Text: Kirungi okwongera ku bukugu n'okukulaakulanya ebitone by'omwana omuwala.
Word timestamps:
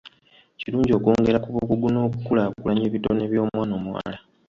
Kirungi 0.59 0.91
okwongera 0.97 1.41
ku 1.43 1.49
bukugu 1.55 1.87
n'okukulaakulanya 1.89 2.83
ebitone 2.89 3.23
by'omwana 3.31 3.73
omuwala. 3.79 4.17